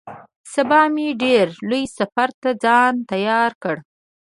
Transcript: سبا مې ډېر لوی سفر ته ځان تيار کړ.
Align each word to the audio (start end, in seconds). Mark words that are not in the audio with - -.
سبا 0.53 0.81
مې 0.93 1.07
ډېر 1.23 1.47
لوی 1.69 1.83
سفر 1.97 2.29
ته 2.41 2.49
ځان 2.63 2.93
تيار 3.09 3.51
کړ. 3.63 3.75